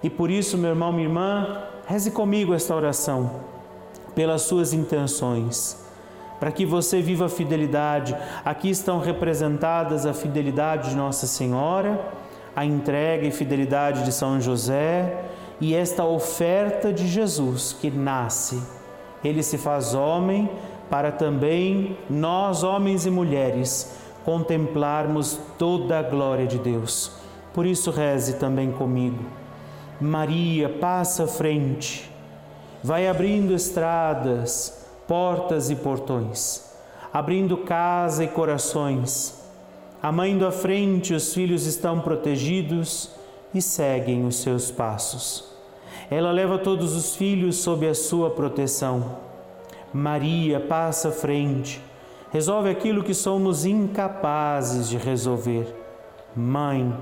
E 0.03 0.11
por 0.11 0.31
isso, 0.31 0.57
meu 0.59 0.71
irmão, 0.71 0.93
minha 0.93 1.07
irmã, 1.07 1.62
reze 1.87 2.11
comigo 2.11 2.55
esta 2.55 2.75
oração, 2.75 3.31
pelas 4.15 4.43
suas 4.43 4.73
intenções 4.73 5.85
para 6.38 6.53
que 6.53 6.67
você 6.67 7.00
viva 7.00 7.26
a 7.26 7.29
fidelidade. 7.29 8.17
Aqui 8.45 8.71
estão 8.71 9.00
representadas 9.00 10.07
a 10.07 10.12
fidelidade 10.12 10.91
de 10.91 10.97
Nossa 10.97 11.26
Senhora, 11.26 12.00
a 12.55 12.65
entrega 12.65 13.26
e 13.26 13.31
fidelidade 13.31 14.05
de 14.05 14.12
São 14.12 14.41
José 14.41 15.25
e 15.61 15.75
esta 15.75 16.05
oferta 16.05 16.93
de 16.93 17.07
Jesus 17.07 17.76
que 17.81 17.91
nasce. 17.91 18.62
Ele 19.25 19.43
se 19.43 19.59
faz 19.59 19.95
homem 19.95 20.49
para 20.91 21.11
também 21.11 21.99
nós, 22.09 22.62
homens 22.62 23.07
e 23.07 23.11
mulheres, 23.11 23.99
contemplarmos 24.26 25.38
toda 25.56 26.00
a 26.00 26.02
glória 26.02 26.47
de 26.47 26.59
Deus. 26.59 27.12
Por 27.54 27.64
isso, 27.64 27.90
reze 27.90 28.35
também 28.35 28.73
comigo. 28.73 29.25
Maria, 29.99 30.68
passa 30.68 31.25
à 31.25 31.26
frente, 31.26 32.11
vai 32.83 33.09
abrindo 33.09 33.54
estradas 33.54 34.85
portas 35.06 35.71
e 35.71 35.76
portões, 35.76 36.64
abrindo 37.12 37.56
casa 37.59 38.25
e 38.25 38.28
corações. 38.28 39.40
A 40.02 40.11
mãe 40.11 40.37
à 40.45 40.50
frente, 40.50 41.14
os 41.14 41.33
filhos 41.33 41.64
estão 41.64 42.00
protegidos 42.00 43.11
e 43.54 43.62
seguem 43.62 44.26
os 44.26 44.37
seus 44.37 44.71
passos. 44.71 45.45
Ela 46.11 46.33
leva 46.33 46.59
todos 46.59 46.95
os 46.95 47.14
filhos 47.14 47.56
sob 47.56 47.88
a 47.88 47.95
sua 47.95 48.30
proteção. 48.30 49.18
Maria 49.92 50.59
passa 50.59 51.09
à 51.09 51.12
frente, 51.12 51.80
resolve 52.37 52.69
aquilo 52.69 53.02
que 53.02 53.14
somos 53.14 53.64
incapazes 53.64 54.90
de 54.90 54.99
resolver. 54.99 55.75
Mãe, 56.37 56.95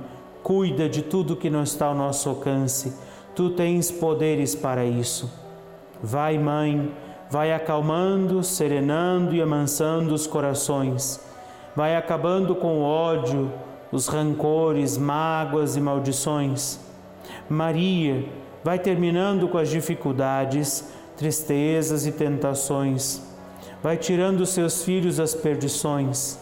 cuida 0.45 0.89
de 0.89 1.03
tudo 1.03 1.35
que 1.35 1.51
não 1.51 1.65
está 1.65 1.87
ao 1.87 1.95
nosso 1.95 2.29
alcance. 2.29 2.97
Tu 3.35 3.51
tens 3.51 3.91
poderes 3.91 4.55
para 4.55 4.85
isso. 4.85 5.29
Vai, 6.01 6.39
mãe, 6.39 6.95
vai 7.29 7.53
acalmando, 7.53 8.45
serenando 8.45 9.35
e 9.35 9.43
amansando 9.43 10.15
os 10.15 10.25
corações, 10.25 11.21
vai 11.75 11.97
acabando 11.97 12.55
com 12.55 12.79
o 12.79 12.83
ódio, 12.83 13.51
os 13.91 14.07
rancores, 14.07 14.97
mágoas 14.97 15.75
e 15.75 15.81
maldições. 15.81 16.79
Maria 17.49 18.25
vai 18.63 18.79
terminando 18.79 19.49
com 19.49 19.59
as 19.59 19.69
dificuldades, 19.69 20.89
tristezas 21.17 22.07
e 22.07 22.13
tentações, 22.13 23.34
vai 23.85 23.97
tirando 23.97 24.45
seus 24.45 24.83
filhos 24.83 25.19
das 25.19 25.33
perdições. 25.33 26.37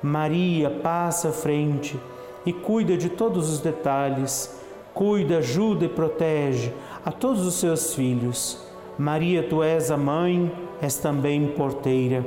Maria 0.00 0.70
passa 0.70 1.30
à 1.30 1.32
frente 1.32 1.98
e 2.46 2.52
cuida 2.52 2.96
de 2.96 3.08
todos 3.08 3.50
os 3.50 3.58
detalhes, 3.58 4.54
cuida, 4.94 5.38
ajuda 5.38 5.86
e 5.86 5.88
protege 5.88 6.72
a 7.04 7.10
todos 7.10 7.44
os 7.44 7.54
seus 7.54 7.94
filhos 7.94 8.70
Maria, 8.98 9.42
tu 9.42 9.62
és 9.62 9.90
a 9.90 9.96
mãe, 9.96 10.52
és 10.80 10.96
também 10.96 11.48
porteira. 11.48 12.24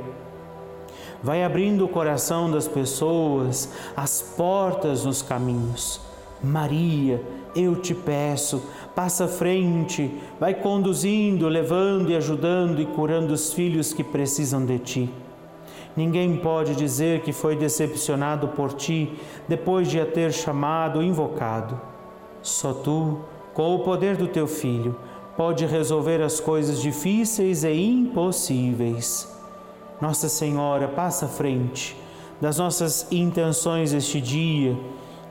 Vai 1.22 1.44
abrindo 1.44 1.84
o 1.84 1.88
coração 1.88 2.50
das 2.50 2.66
pessoas, 2.66 3.70
as 3.96 4.20
portas 4.20 5.04
nos 5.04 5.22
caminhos. 5.22 6.00
Maria, 6.42 7.22
eu 7.56 7.76
te 7.76 7.94
peço, 7.94 8.62
passa 8.94 9.24
à 9.24 9.28
frente, 9.28 10.10
vai 10.38 10.54
conduzindo, 10.54 11.48
levando 11.48 12.10
e 12.10 12.16
ajudando 12.16 12.80
e 12.80 12.86
curando 12.86 13.32
os 13.32 13.52
filhos 13.52 13.92
que 13.92 14.04
precisam 14.04 14.64
de 14.64 14.78
ti. 14.78 15.10
Ninguém 15.96 16.36
pode 16.36 16.74
dizer 16.74 17.22
que 17.22 17.32
foi 17.32 17.56
decepcionado 17.56 18.48
por 18.48 18.74
ti 18.74 19.10
depois 19.48 19.88
de 19.88 19.98
a 19.98 20.04
ter 20.04 20.32
chamado 20.32 21.02
invocado. 21.02 21.80
Só 22.42 22.74
tu, 22.74 23.20
com 23.54 23.74
o 23.74 23.78
poder 23.78 24.16
do 24.16 24.28
teu 24.28 24.46
filho, 24.46 24.94
pode 25.36 25.64
resolver 25.64 26.20
as 26.20 26.38
coisas 26.38 26.80
difíceis 26.80 27.64
e 27.64 27.72
impossíveis. 27.72 29.34
Nossa 30.00 30.28
Senhora, 30.28 30.88
passa 30.88 31.24
à 31.24 31.28
frente 31.28 31.96
das 32.40 32.58
nossas 32.58 33.10
intenções 33.10 33.94
este 33.94 34.20
dia, 34.20 34.76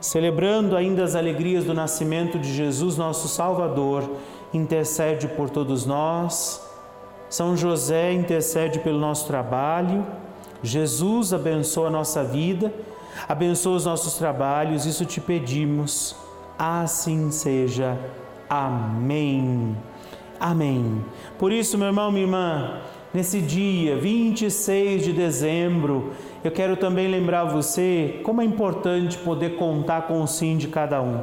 celebrando 0.00 0.76
ainda 0.76 1.02
as 1.02 1.14
alegrias 1.14 1.64
do 1.64 1.74
nascimento 1.74 2.38
de 2.38 2.52
Jesus, 2.52 2.96
nosso 2.96 3.28
Salvador, 3.28 4.08
intercede 4.52 5.28
por 5.28 5.50
todos 5.50 5.84
nós. 5.84 6.62
São 7.28 7.56
José 7.56 8.12
intercede 8.12 8.78
pelo 8.78 8.98
nosso 8.98 9.26
trabalho. 9.26 10.06
Jesus 10.62 11.32
abençoa 11.32 11.88
a 11.88 11.90
nossa 11.90 12.22
vida, 12.24 12.72
abençoa 13.28 13.76
os 13.76 13.84
nossos 13.84 14.14
trabalhos, 14.14 14.86
isso 14.86 15.04
te 15.04 15.20
pedimos. 15.20 16.16
Assim 16.58 17.30
seja. 17.30 17.98
Amém. 18.48 19.76
Amém. 20.40 21.04
Por 21.38 21.52
isso, 21.52 21.76
meu 21.76 21.88
irmão, 21.88 22.10
minha 22.10 22.24
irmã, 22.24 22.80
nesse 23.16 23.40
dia 23.40 23.96
26 23.96 25.02
de 25.02 25.10
dezembro, 25.10 26.12
eu 26.44 26.50
quero 26.50 26.76
também 26.76 27.08
lembrar 27.08 27.44
você 27.44 28.20
como 28.22 28.42
é 28.42 28.44
importante 28.44 29.16
poder 29.16 29.56
contar 29.56 30.02
com 30.02 30.20
o 30.20 30.26
sim 30.26 30.58
de 30.58 30.68
cada 30.68 31.00
um. 31.00 31.22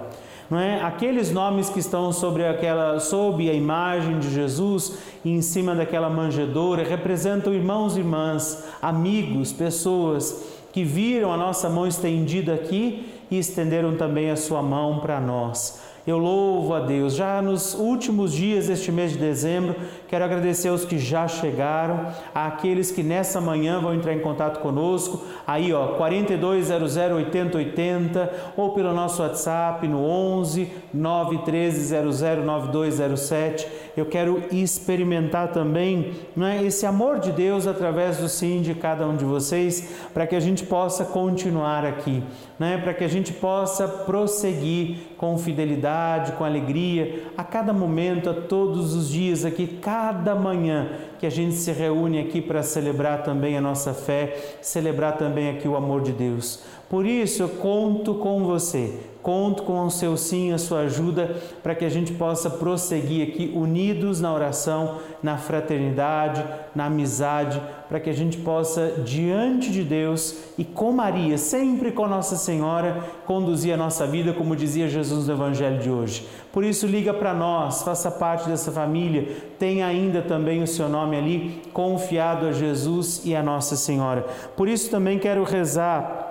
Não 0.49 0.57
é? 0.57 0.81
Aqueles 0.81 1.31
nomes 1.31 1.69
que 1.69 1.77
estão 1.77 2.11
sobre 2.11 2.47
aquela 2.47 2.99
sob 2.99 3.47
a 3.47 3.53
imagem 3.53 4.17
de 4.17 4.33
Jesus 4.33 4.97
e 5.23 5.29
em 5.29 5.43
cima 5.43 5.75
daquela 5.75 6.09
manjedoura 6.09 6.83
representam 6.83 7.53
irmãos 7.53 7.95
e 7.95 7.99
irmãs, 7.99 8.67
amigos, 8.81 9.53
pessoas 9.53 10.45
que 10.73 10.83
viram 10.83 11.31
a 11.31 11.37
nossa 11.37 11.69
mão 11.69 11.85
estendida 11.85 12.55
aqui 12.55 13.07
e 13.29 13.37
estenderam 13.37 13.95
também 13.95 14.31
a 14.31 14.35
sua 14.35 14.63
mão 14.63 14.97
para 14.97 15.21
nós. 15.21 15.79
Eu 16.05 16.17
louvo 16.17 16.73
a 16.73 16.81
Deus. 16.81 17.15
Já 17.15 17.41
nos 17.41 17.73
últimos 17.73 18.33
dias 18.33 18.67
deste 18.67 18.91
mês 18.91 19.13
de 19.13 19.17
dezembro, 19.17 19.73
quero 20.09 20.25
agradecer 20.25 20.67
aos 20.67 20.83
que 20.83 20.99
já 20.99 21.29
chegaram, 21.29 22.07
àqueles 22.35 22.91
que 22.91 23.01
nessa 23.01 23.39
manhã 23.39 23.79
vão 23.79 23.93
entrar 23.93 24.13
em 24.13 24.19
contato 24.19 24.59
conosco, 24.59 25.23
aí 25.47 25.71
ó, 25.71 25.93
4200 25.95 26.97
8080 26.97 28.33
ou 28.57 28.71
pelo 28.71 28.93
nosso 28.93 29.21
WhatsApp 29.21 29.87
no 29.87 30.03
11 30.03 30.69
913 30.93 31.95
9207. 32.43 33.65
Eu 33.95 34.05
quero 34.05 34.43
experimentar 34.51 35.53
também 35.53 36.13
não 36.35 36.47
é, 36.47 36.61
esse 36.63 36.85
amor 36.85 37.19
de 37.19 37.31
Deus 37.31 37.65
através 37.65 38.17
do 38.17 38.27
sim 38.27 38.61
de 38.61 38.75
cada 38.75 39.07
um 39.07 39.15
de 39.15 39.23
vocês, 39.23 39.87
para 40.13 40.27
que 40.27 40.35
a 40.35 40.39
gente 40.41 40.65
possa 40.65 41.05
continuar 41.05 41.85
aqui, 41.85 42.21
né? 42.59 42.77
para 42.77 42.93
que 42.93 43.05
a 43.05 43.07
gente 43.07 43.31
possa 43.31 43.87
prosseguir 43.87 45.12
com 45.23 45.37
fidelidade, 45.37 46.33
com 46.33 46.43
alegria, 46.43 47.27
a 47.37 47.45
cada 47.45 47.71
momento, 47.71 48.29
a 48.29 48.33
todos 48.33 48.93
os 48.93 49.07
dias 49.07 49.45
aqui, 49.45 49.65
cada 49.81 50.35
manhã 50.35 50.89
que 51.17 51.25
a 51.25 51.29
gente 51.29 51.55
se 51.55 51.71
reúne 51.71 52.19
aqui 52.19 52.41
para 52.41 52.61
celebrar 52.61 53.23
também 53.23 53.57
a 53.57 53.61
nossa 53.61 53.93
fé, 53.93 54.57
celebrar 54.61 55.15
também 55.15 55.49
aqui 55.49 55.65
o 55.65 55.77
amor 55.77 56.01
de 56.01 56.11
Deus. 56.11 56.65
Por 56.89 57.05
isso 57.05 57.41
eu 57.41 57.47
conto 57.47 58.15
com 58.15 58.43
você, 58.43 58.99
conto 59.23 59.63
com 59.63 59.85
o 59.85 59.89
seu 59.89 60.17
sim, 60.17 60.51
a 60.51 60.57
sua 60.57 60.81
ajuda, 60.81 61.37
para 61.63 61.73
que 61.73 61.85
a 61.85 61.89
gente 61.89 62.11
possa 62.11 62.49
prosseguir 62.49 63.29
aqui 63.29 63.51
unidos 63.55 64.19
na 64.19 64.33
oração, 64.33 64.99
na 65.23 65.37
fraternidade, 65.37 66.43
na 66.75 66.87
amizade, 66.87 67.59
para 67.87 68.01
que 68.01 68.09
a 68.09 68.13
gente 68.13 68.37
possa, 68.39 69.01
diante 69.05 69.71
de 69.71 69.83
Deus 69.83 70.35
e 70.57 70.65
com 70.65 70.91
Maria, 70.91 71.37
sempre 71.37 71.91
com 71.91 72.07
Nossa 72.07 72.35
Senhora, 72.35 73.01
conduzir 73.25 73.73
a 73.73 73.77
nossa 73.77 74.05
vida, 74.05 74.33
como 74.33 74.55
dizia 74.55 74.89
Jesus 74.89 75.27
no 75.27 75.33
Evangelho 75.33 75.79
de 75.79 75.89
hoje. 75.89 76.27
Por 76.51 76.63
isso, 76.63 76.85
liga 76.85 77.13
para 77.13 77.33
nós, 77.33 77.81
faça 77.81 78.11
parte 78.11 78.49
dessa 78.49 78.71
família, 78.71 79.27
tenha 79.57 79.87
ainda 79.87 80.21
também 80.21 80.61
o 80.61 80.67
seu 80.67 80.89
nome 80.89 81.17
ali, 81.17 81.61
confiado 81.71 82.45
a 82.45 82.51
Jesus 82.51 83.21
e 83.23 83.35
a 83.35 83.41
Nossa 83.41 83.75
Senhora. 83.75 84.25
Por 84.57 84.67
isso, 84.67 84.91
também 84.91 85.17
quero 85.17 85.43
rezar 85.43 86.22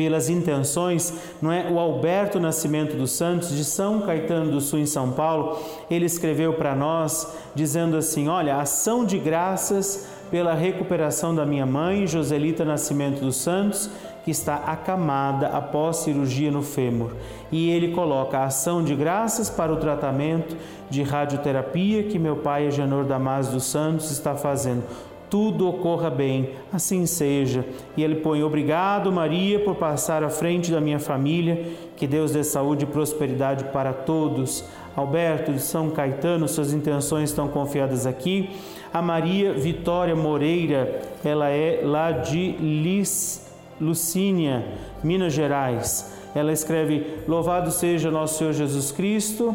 pelas 0.00 0.30
intenções, 0.30 1.12
não 1.42 1.52
é? 1.52 1.70
O 1.70 1.78
Alberto 1.78 2.40
Nascimento 2.40 2.96
dos 2.96 3.10
Santos 3.12 3.54
de 3.54 3.62
São 3.62 4.00
Caetano 4.00 4.50
do 4.50 4.58
Sul 4.58 4.78
em 4.78 4.86
São 4.86 5.10
Paulo, 5.12 5.58
ele 5.90 6.06
escreveu 6.06 6.54
para 6.54 6.74
nós 6.74 7.30
dizendo 7.54 7.98
assim: 7.98 8.26
"Olha, 8.26 8.56
ação 8.56 9.04
de 9.04 9.18
graças 9.18 10.08
pela 10.30 10.54
recuperação 10.54 11.34
da 11.34 11.44
minha 11.44 11.66
mãe, 11.66 12.06
Joselita 12.06 12.64
Nascimento 12.64 13.20
dos 13.20 13.36
Santos, 13.36 13.90
que 14.24 14.30
está 14.30 14.54
acamada 14.56 15.48
após 15.48 15.98
cirurgia 15.98 16.50
no 16.50 16.62
fêmur. 16.62 17.10
E 17.52 17.68
ele 17.68 17.88
coloca 17.92 18.38
a 18.38 18.44
ação 18.44 18.82
de 18.82 18.94
graças 18.94 19.50
para 19.50 19.70
o 19.70 19.76
tratamento 19.76 20.56
de 20.88 21.02
radioterapia 21.02 22.04
que 22.04 22.18
meu 22.18 22.36
pai, 22.36 22.66
Agenor 22.66 23.04
Damasio 23.04 23.52
dos 23.52 23.64
Santos, 23.64 24.10
está 24.10 24.34
fazendo 24.34 24.82
tudo 25.30 25.68
ocorra 25.68 26.10
bem, 26.10 26.50
assim 26.72 27.06
seja. 27.06 27.64
E 27.96 28.02
ele 28.02 28.16
põe: 28.16 28.42
Obrigado, 28.42 29.12
Maria, 29.12 29.60
por 29.60 29.76
passar 29.76 30.24
à 30.24 30.28
frente 30.28 30.72
da 30.72 30.80
minha 30.80 30.98
família. 30.98 31.64
Que 31.96 32.06
Deus 32.06 32.32
dê 32.32 32.42
saúde 32.42 32.84
e 32.84 32.88
prosperidade 32.88 33.64
para 33.66 33.92
todos. 33.92 34.64
Alberto 34.96 35.52
de 35.52 35.60
São 35.60 35.88
Caetano, 35.90 36.48
suas 36.48 36.72
intenções 36.72 37.30
estão 37.30 37.48
confiadas 37.48 38.06
aqui. 38.06 38.50
A 38.92 39.00
Maria 39.00 39.52
Vitória 39.52 40.16
Moreira, 40.16 41.00
ela 41.24 41.48
é 41.48 41.80
lá 41.84 42.10
de 42.10 42.52
Lis, 42.52 43.48
Lucínia, 43.80 44.64
Minas 45.02 45.32
Gerais. 45.32 46.12
Ela 46.34 46.52
escreve: 46.52 47.06
Louvado 47.28 47.70
seja 47.70 48.10
nosso 48.10 48.38
Senhor 48.38 48.52
Jesus 48.52 48.90
Cristo 48.90 49.54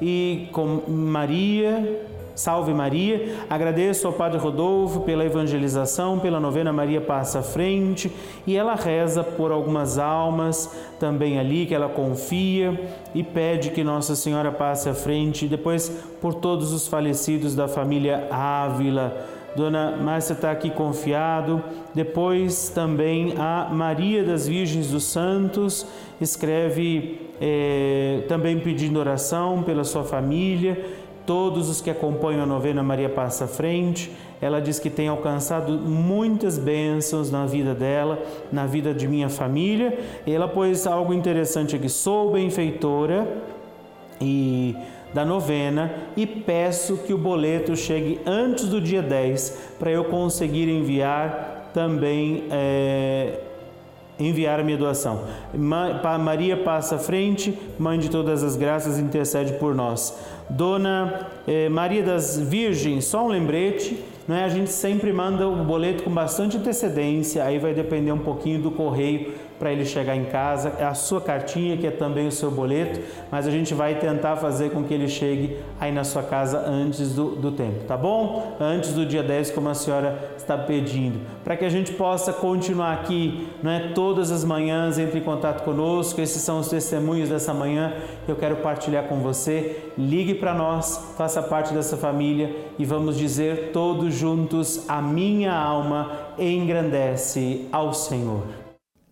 e 0.00 0.48
com 0.52 0.82
Maria 0.88 2.06
Salve 2.36 2.74
Maria. 2.74 3.34
Agradeço 3.48 4.06
ao 4.06 4.12
Padre 4.12 4.38
Rodolfo 4.38 5.00
pela 5.00 5.24
evangelização, 5.24 6.18
pela 6.18 6.38
novena 6.38 6.70
Maria 6.70 7.00
Passa 7.00 7.38
à 7.38 7.42
Frente 7.42 8.12
e 8.46 8.56
ela 8.56 8.74
reza 8.74 9.24
por 9.24 9.50
algumas 9.50 9.98
almas 9.98 10.70
também 11.00 11.38
ali 11.38 11.64
que 11.64 11.74
ela 11.74 11.88
confia 11.88 12.78
e 13.14 13.22
pede 13.22 13.70
que 13.70 13.82
Nossa 13.82 14.14
Senhora 14.14 14.52
passe 14.52 14.86
à 14.88 14.94
frente 14.94 15.46
e 15.46 15.48
depois 15.48 15.88
por 16.20 16.34
todos 16.34 16.72
os 16.74 16.86
falecidos 16.86 17.54
da 17.54 17.66
família 17.66 18.28
Ávila. 18.30 19.16
Dona 19.56 19.96
Márcia 19.96 20.34
está 20.34 20.50
aqui 20.50 20.68
confiado. 20.68 21.62
Depois 21.94 22.68
também 22.68 23.32
a 23.38 23.70
Maria 23.72 24.22
das 24.22 24.46
Virgens 24.46 24.90
dos 24.90 25.04
Santos 25.04 25.86
escreve 26.20 27.30
é, 27.40 28.24
também 28.28 28.58
pedindo 28.60 28.98
oração 28.98 29.62
pela 29.62 29.82
sua 29.82 30.04
família 30.04 31.05
todos 31.26 31.68
os 31.68 31.80
que 31.80 31.90
acompanham 31.90 32.42
a 32.42 32.46
novena 32.46 32.82
Maria 32.82 33.08
Passa 33.08 33.44
à 33.44 33.48
Frente. 33.48 34.10
Ela 34.40 34.60
diz 34.60 34.78
que 34.78 34.88
tem 34.88 35.08
alcançado 35.08 35.72
muitas 35.72 36.56
bênçãos 36.56 37.30
na 37.30 37.44
vida 37.44 37.74
dela, 37.74 38.22
na 38.52 38.64
vida 38.64 38.94
de 38.94 39.08
minha 39.08 39.28
família. 39.28 39.98
Ela 40.26 40.46
pôs 40.46 40.86
algo 40.86 41.12
interessante 41.12 41.74
aqui: 41.74 41.88
sou 41.88 42.32
benfeitora 42.32 43.26
e 44.20 44.76
da 45.12 45.24
novena 45.24 45.94
e 46.16 46.26
peço 46.26 46.98
que 46.98 47.14
o 47.14 47.18
boleto 47.18 47.74
chegue 47.74 48.20
antes 48.26 48.68
do 48.68 48.80
dia 48.80 49.02
10 49.02 49.74
para 49.78 49.90
eu 49.90 50.04
conseguir 50.04 50.68
enviar 50.68 51.70
também 51.72 52.44
é, 52.50 53.38
enviar 54.18 54.60
a 54.60 54.62
minha 54.62 54.78
doação. 54.78 55.24
Maria 55.54 56.56
passa 56.56 56.96
à 56.96 56.98
frente, 56.98 57.56
Mãe 57.78 57.98
de 57.98 58.08
todas 58.08 58.42
as 58.42 58.56
graças, 58.56 58.98
intercede 58.98 59.54
por 59.54 59.74
nós. 59.74 60.18
Dona 60.48 61.28
eh, 61.46 61.68
Maria 61.68 62.02
das 62.02 62.38
Virgens, 62.38 63.04
só 63.04 63.26
um 63.26 63.28
lembrete, 63.28 64.02
não 64.26 64.36
é? 64.36 64.44
A 64.44 64.48
gente 64.48 64.70
sempre 64.70 65.12
manda 65.12 65.48
o 65.48 65.64
boleto 65.64 66.04
com 66.04 66.10
bastante 66.10 66.56
antecedência, 66.56 67.44
aí 67.44 67.58
vai 67.58 67.74
depender 67.74 68.12
um 68.12 68.18
pouquinho 68.18 68.60
do 68.60 68.70
correio 68.70 69.32
para 69.58 69.72
ele 69.72 69.84
chegar 69.84 70.14
em 70.14 70.24
casa, 70.24 70.74
é 70.78 70.84
a 70.84 70.94
sua 70.94 71.20
cartinha 71.20 71.76
que 71.76 71.86
é 71.86 71.90
também 71.90 72.26
o 72.26 72.32
seu 72.32 72.50
boleto, 72.50 73.00
mas 73.30 73.46
a 73.46 73.50
gente 73.50 73.74
vai 73.74 73.94
tentar 73.96 74.36
fazer 74.36 74.70
com 74.70 74.84
que 74.84 74.92
ele 74.92 75.08
chegue 75.08 75.58
aí 75.80 75.92
na 75.92 76.04
sua 76.04 76.22
casa 76.22 76.58
antes 76.66 77.14
do, 77.14 77.30
do 77.36 77.52
tempo, 77.52 77.84
tá 77.86 77.96
bom? 77.96 78.56
Antes 78.60 78.92
do 78.92 79.04
dia 79.06 79.22
10, 79.22 79.50
como 79.50 79.68
a 79.68 79.74
senhora 79.74 80.30
está 80.36 80.56
pedindo, 80.56 81.20
para 81.42 81.56
que 81.56 81.64
a 81.64 81.70
gente 81.70 81.92
possa 81.92 82.32
continuar 82.32 82.92
aqui, 82.92 83.48
não 83.62 83.70
é? 83.70 83.92
Todas 83.94 84.30
as 84.30 84.44
manhãs, 84.44 84.98
entre 84.98 85.18
em 85.18 85.22
contato 85.22 85.64
conosco, 85.64 86.20
esses 86.20 86.42
são 86.42 86.60
os 86.60 86.68
testemunhos 86.68 87.28
dessa 87.28 87.54
manhã 87.54 87.94
que 88.24 88.30
eu 88.30 88.36
quero 88.36 88.56
partilhar 88.56 89.04
com 89.04 89.16
você. 89.16 89.90
Ligue 89.96 90.34
para 90.34 90.54
nós, 90.54 91.14
faça 91.16 91.42
parte 91.42 91.72
dessa 91.72 91.96
família 91.96 92.54
e 92.78 92.84
vamos 92.84 93.16
dizer 93.16 93.70
todos 93.72 94.14
juntos: 94.14 94.84
a 94.88 95.00
minha 95.00 95.54
alma 95.54 96.12
engrandece 96.38 97.66
ao 97.72 97.92
Senhor. 97.92 98.65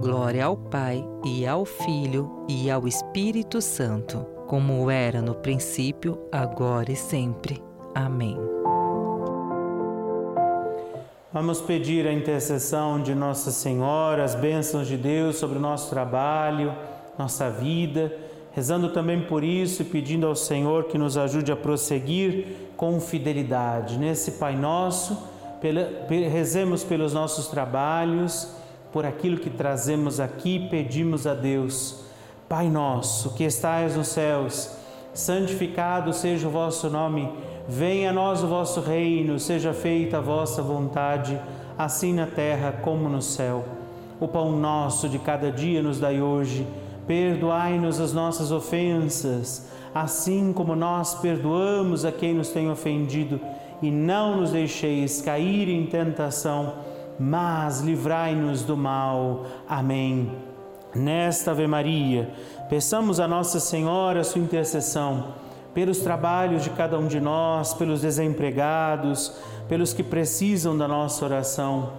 Glória 0.00 0.46
ao 0.46 0.56
Pai 0.56 1.06
e 1.22 1.46
ao 1.46 1.66
Filho 1.66 2.46
e 2.48 2.70
ao 2.70 2.88
Espírito 2.88 3.60
Santo, 3.60 4.26
como 4.46 4.90
era 4.90 5.20
no 5.20 5.34
princípio, 5.34 6.18
agora 6.32 6.90
e 6.90 6.96
sempre. 6.96 7.62
Amém. 7.94 8.34
Vamos 11.30 11.60
pedir 11.60 12.06
a 12.06 12.12
intercessão 12.14 13.02
de 13.02 13.14
Nossa 13.14 13.50
Senhora, 13.50 14.24
as 14.24 14.34
bênçãos 14.34 14.88
de 14.88 14.96
Deus 14.96 15.36
sobre 15.36 15.58
o 15.58 15.60
nosso 15.60 15.90
trabalho, 15.90 16.74
nossa 17.18 17.50
vida, 17.50 18.10
rezando 18.52 18.88
também 18.94 19.20
por 19.20 19.44
isso 19.44 19.82
e 19.82 19.84
pedindo 19.84 20.26
ao 20.26 20.34
Senhor 20.34 20.84
que 20.84 20.96
nos 20.96 21.18
ajude 21.18 21.52
a 21.52 21.56
prosseguir 21.56 22.70
com 22.74 22.98
fidelidade. 23.02 23.98
Nesse 23.98 24.32
Pai 24.32 24.56
Nosso, 24.56 25.28
rezemos 26.08 26.82
pelos 26.82 27.12
nossos 27.12 27.48
trabalhos 27.48 28.58
por 28.92 29.06
aquilo 29.06 29.38
que 29.38 29.50
trazemos 29.50 30.18
aqui, 30.20 30.68
pedimos 30.68 31.26
a 31.26 31.34
Deus. 31.34 32.04
Pai 32.48 32.68
nosso, 32.68 33.34
que 33.34 33.44
estais 33.44 33.96
nos 33.96 34.08
céus, 34.08 34.70
santificado 35.14 36.12
seja 36.12 36.48
o 36.48 36.50
vosso 36.50 36.90
nome, 36.90 37.30
venha 37.68 38.10
a 38.10 38.12
nós 38.12 38.42
o 38.42 38.48
vosso 38.48 38.80
reino, 38.80 39.38
seja 39.38 39.72
feita 39.72 40.18
a 40.18 40.20
vossa 40.20 40.60
vontade, 40.60 41.40
assim 41.78 42.12
na 42.12 42.26
terra 42.26 42.72
como 42.82 43.08
no 43.08 43.22
céu. 43.22 43.64
O 44.18 44.26
pão 44.26 44.50
nosso 44.52 45.08
de 45.08 45.18
cada 45.18 45.52
dia 45.52 45.80
nos 45.80 46.00
dai 46.00 46.20
hoje, 46.20 46.66
perdoai-nos 47.06 48.00
as 48.00 48.12
nossas 48.12 48.50
ofensas, 48.50 49.68
assim 49.94 50.52
como 50.52 50.74
nós 50.74 51.14
perdoamos 51.14 52.04
a 52.04 52.10
quem 52.10 52.34
nos 52.34 52.50
tem 52.50 52.68
ofendido, 52.68 53.40
e 53.80 53.90
não 53.90 54.40
nos 54.40 54.50
deixeis 54.50 55.22
cair 55.22 55.68
em 55.68 55.86
tentação 55.86 56.74
mas 57.22 57.82
livrai-nos 57.82 58.62
do 58.62 58.78
mal. 58.78 59.44
Amém. 59.68 60.32
Nesta 60.94 61.50
Ave 61.50 61.66
Maria, 61.66 62.30
peçamos 62.70 63.20
a 63.20 63.28
Nossa 63.28 63.60
Senhora 63.60 64.20
a 64.20 64.24
sua 64.24 64.40
intercessão 64.40 65.34
pelos 65.74 65.98
trabalhos 65.98 66.64
de 66.64 66.70
cada 66.70 66.98
um 66.98 67.06
de 67.06 67.20
nós, 67.20 67.74
pelos 67.74 68.00
desempregados, 68.00 69.36
pelos 69.68 69.92
que 69.92 70.02
precisam 70.02 70.76
da 70.76 70.88
nossa 70.88 71.22
oração. 71.22 71.92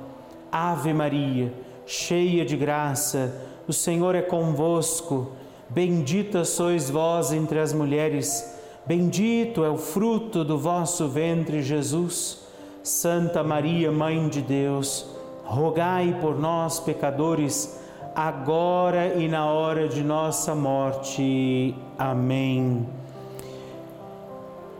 Ave 0.52 0.92
Maria, 0.92 1.54
cheia 1.86 2.44
de 2.44 2.58
graça, 2.58 3.32
o 3.68 3.72
Senhor 3.72 4.16
é 4.16 4.24
convosco. 4.24 5.34
Bendita 5.70 6.44
sois 6.44 6.90
vós 6.90 7.32
entre 7.32 7.60
as 7.60 7.72
mulheres, 7.74 8.60
bendito 8.88 9.64
é 9.64 9.70
o 9.70 9.78
fruto 9.78 10.44
do 10.44 10.58
vosso 10.58 11.08
ventre, 11.08 11.62
Jesus. 11.62 12.41
Santa 12.84 13.44
Maria, 13.44 13.92
Mãe 13.92 14.28
de 14.28 14.42
Deus, 14.42 15.06
rogai 15.44 16.18
por 16.20 16.40
nós, 16.40 16.80
pecadores, 16.80 17.80
agora 18.16 19.16
e 19.16 19.28
na 19.28 19.46
hora 19.46 19.88
de 19.88 20.04
nossa 20.04 20.56
morte. 20.56 21.76
Amém. 21.98 22.88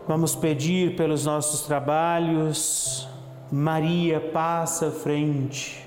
Vamos 0.08 0.34
pedir 0.34 0.96
pelos 0.96 1.24
nossos 1.24 1.62
trabalhos, 1.62 3.08
Maria 3.50 4.20
passa 4.20 4.88
à 4.88 4.90
frente. 4.90 5.86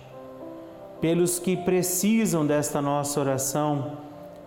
Pelos 1.01 1.37
que 1.37 1.57
precisam 1.57 2.45
desta 2.45 2.81
nossa 2.81 3.19
oração, 3.19 3.97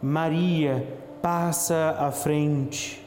Maria 0.01 0.99
passa 1.21 1.97
à 1.99 2.11
frente. 2.11 3.05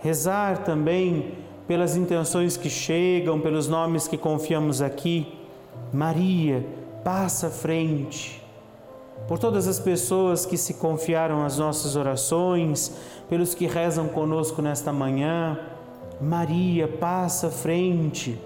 Rezar 0.00 0.64
também 0.64 1.34
pelas 1.66 1.96
intenções 1.96 2.56
que 2.56 2.70
chegam, 2.70 3.40
pelos 3.40 3.68
nomes 3.68 4.06
que 4.06 4.16
confiamos 4.16 4.80
aqui, 4.80 5.26
Maria 5.92 6.64
passa 7.04 7.48
à 7.48 7.50
frente 7.50 8.46
por 9.26 9.38
todas 9.38 9.66
as 9.66 9.78
pessoas 9.78 10.46
que 10.46 10.56
se 10.56 10.74
confiaram 10.74 11.44
às 11.44 11.58
nossas 11.58 11.96
orações, 11.96 12.92
pelos 13.28 13.54
que 13.54 13.66
rezam 13.66 14.06
conosco 14.06 14.62
nesta 14.62 14.92
manhã. 14.92 15.58
Maria 16.20 16.86
passa 16.86 17.48
à 17.48 17.50
frente, 17.50 18.38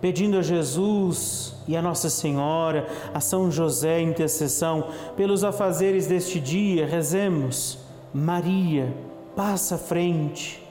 pedindo 0.00 0.38
a 0.38 0.42
Jesus 0.42 1.54
e 1.66 1.76
a 1.76 1.82
Nossa 1.82 2.08
Senhora, 2.08 2.86
a 3.12 3.20
São 3.20 3.50
José 3.50 4.00
intercessão 4.00 4.84
pelos 5.16 5.42
afazeres 5.42 6.06
deste 6.06 6.38
dia. 6.38 6.86
Rezemos. 6.86 7.78
Maria 8.14 8.94
passa 9.34 9.74
à 9.74 9.78
frente. 9.78 10.61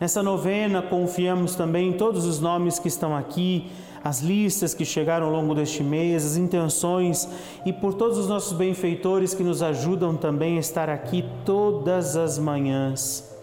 Nessa 0.00 0.22
novena 0.22 0.80
confiamos 0.80 1.54
também 1.54 1.88
em 1.88 1.92
todos 1.92 2.24
os 2.24 2.40
nomes 2.40 2.78
que 2.78 2.88
estão 2.88 3.16
aqui 3.16 3.70
as 4.02 4.20
listas 4.20 4.74
que 4.74 4.84
chegaram 4.84 5.26
ao 5.26 5.32
longo 5.32 5.54
deste 5.54 5.82
mês, 5.82 6.24
as 6.24 6.36
intenções 6.36 7.28
e 7.66 7.72
por 7.72 7.94
todos 7.94 8.16
os 8.16 8.28
nossos 8.28 8.52
benfeitores 8.52 9.34
que 9.34 9.42
nos 9.42 9.62
ajudam 9.62 10.16
também 10.16 10.56
a 10.56 10.60
estar 10.60 10.88
aqui 10.88 11.24
todas 11.44 12.16
as 12.16 12.38
manhãs. 12.38 13.36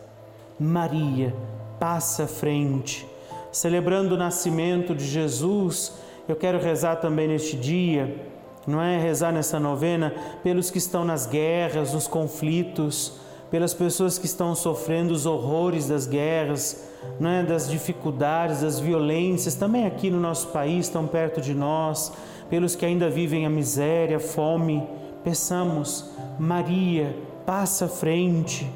Maria, 0.59 1.35
passa 1.79 2.23
à 2.23 2.27
frente. 2.27 3.05
Celebrando 3.51 4.15
o 4.15 4.17
nascimento 4.17 4.95
de 4.95 5.05
Jesus, 5.05 5.93
eu 6.27 6.35
quero 6.35 6.59
rezar 6.59 6.95
também 6.95 7.27
neste 7.27 7.55
dia, 7.57 8.15
não 8.65 8.81
é 8.81 8.97
rezar 8.97 9.31
nessa 9.31 9.59
novena 9.59 10.13
pelos 10.41 10.71
que 10.71 10.77
estão 10.77 11.05
nas 11.05 11.25
guerras, 11.25 11.93
nos 11.93 12.07
conflitos, 12.07 13.19
pelas 13.55 13.73
pessoas 13.73 14.17
que 14.17 14.25
estão 14.25 14.53
sofrendo 14.53 15.13
os 15.13 15.25
horrores 15.25 15.87
das 15.87 16.05
guerras, 16.05 16.89
né, 17.17 17.41
das 17.41 17.69
dificuldades, 17.69 18.63
das 18.63 18.81
violências, 18.81 19.55
também 19.55 19.85
aqui 19.87 20.11
no 20.11 20.19
nosso 20.19 20.47
país, 20.47 20.89
tão 20.89 21.07
perto 21.07 21.39
de 21.39 21.53
nós, 21.53 22.11
pelos 22.49 22.75
que 22.75 22.85
ainda 22.85 23.09
vivem 23.09 23.45
a 23.45 23.49
miséria, 23.49 24.17
a 24.17 24.19
fome. 24.19 24.85
Peçamos, 25.23 26.03
Maria, 26.37 27.15
passa 27.45 27.87
frente, 27.87 28.69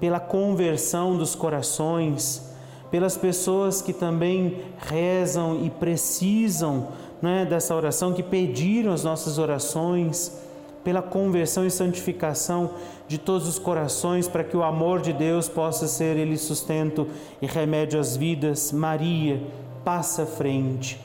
pela 0.00 0.18
conversão 0.18 1.16
dos 1.16 1.36
corações, 1.36 2.42
pelas 2.90 3.16
pessoas 3.16 3.80
que 3.80 3.92
também 3.92 4.62
rezam 4.78 5.64
e 5.64 5.70
precisam 5.70 6.88
né, 7.22 7.44
dessa 7.44 7.72
oração, 7.72 8.12
que 8.12 8.22
pediram 8.24 8.92
as 8.92 9.04
nossas 9.04 9.38
orações 9.38 10.42
pela 10.84 11.00
conversão 11.00 11.66
e 11.66 11.70
santificação 11.70 12.70
de 13.08 13.18
todos 13.18 13.48
os 13.48 13.58
corações, 13.58 14.28
para 14.28 14.44
que 14.44 14.56
o 14.56 14.62
amor 14.62 15.00
de 15.00 15.12
Deus 15.12 15.48
possa 15.48 15.88
ser 15.88 16.16
ele 16.16 16.36
sustento 16.36 17.08
e 17.40 17.46
remédio 17.46 17.98
às 17.98 18.16
vidas. 18.16 18.70
Maria, 18.70 19.42
passa 19.82 20.26
frente 20.26 21.00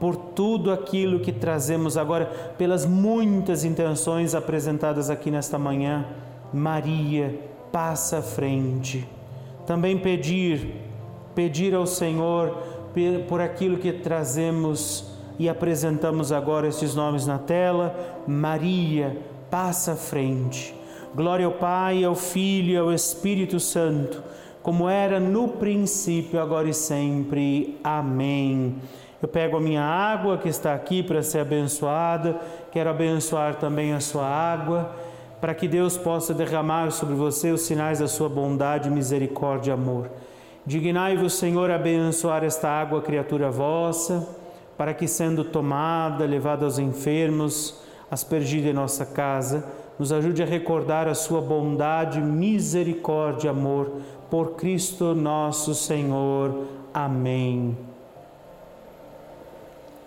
por 0.00 0.16
tudo 0.16 0.72
aquilo 0.72 1.20
que 1.20 1.30
trazemos 1.30 1.96
agora, 1.98 2.26
pelas 2.56 2.86
muitas 2.86 3.64
intenções 3.64 4.34
apresentadas 4.34 5.10
aqui 5.10 5.30
nesta 5.30 5.58
manhã. 5.58 6.06
Maria, 6.52 7.38
passa 7.70 8.22
frente. 8.22 9.06
Também 9.66 9.98
pedir, 9.98 10.74
pedir 11.34 11.74
ao 11.74 11.86
Senhor 11.86 12.56
por 13.28 13.40
aquilo 13.40 13.78
que 13.78 13.92
trazemos 13.92 15.09
e 15.40 15.48
apresentamos 15.48 16.32
agora 16.32 16.68
estes 16.68 16.94
nomes 16.94 17.26
na 17.26 17.38
tela. 17.38 17.96
Maria, 18.28 19.16
passa 19.50 19.92
à 19.92 19.96
frente. 19.96 20.74
Glória 21.14 21.46
ao 21.46 21.52
Pai, 21.52 22.04
ao 22.04 22.14
Filho 22.14 22.72
e 22.72 22.76
ao 22.76 22.92
Espírito 22.92 23.58
Santo, 23.58 24.22
como 24.62 24.86
era 24.86 25.18
no 25.18 25.48
princípio, 25.48 26.38
agora 26.38 26.68
e 26.68 26.74
sempre. 26.74 27.78
Amém. 27.82 28.76
Eu 29.22 29.28
pego 29.28 29.56
a 29.56 29.60
minha 29.62 29.82
água 29.82 30.36
que 30.36 30.50
está 30.50 30.74
aqui 30.74 31.02
para 31.02 31.22
ser 31.22 31.38
abençoada, 31.38 32.38
quero 32.70 32.90
abençoar 32.90 33.54
também 33.54 33.94
a 33.94 34.00
sua 34.00 34.26
água, 34.26 34.94
para 35.40 35.54
que 35.54 35.66
Deus 35.66 35.96
possa 35.96 36.34
derramar 36.34 36.90
sobre 36.90 37.14
você 37.14 37.50
os 37.50 37.62
sinais 37.62 38.00
da 38.00 38.08
sua 38.08 38.28
bondade, 38.28 38.90
misericórdia 38.90 39.70
e 39.70 39.72
amor. 39.72 40.10
Dignai-vos, 40.66 41.32
Senhor, 41.32 41.70
abençoar 41.70 42.44
esta 42.44 42.68
água, 42.68 43.00
criatura 43.00 43.50
vossa 43.50 44.38
para 44.80 44.94
que, 44.94 45.06
sendo 45.06 45.44
tomada, 45.44 46.24
levada 46.24 46.64
aos 46.64 46.78
enfermos, 46.78 47.78
aspergida 48.10 48.70
em 48.70 48.72
nossa 48.72 49.04
casa, 49.04 49.62
nos 49.98 50.10
ajude 50.10 50.42
a 50.42 50.46
recordar 50.46 51.06
a 51.06 51.14
sua 51.14 51.38
bondade, 51.42 52.18
misericórdia 52.18 53.50
amor 53.50 54.00
por 54.30 54.52
Cristo 54.52 55.14
nosso 55.14 55.74
Senhor. 55.74 56.64
Amém. 56.94 57.76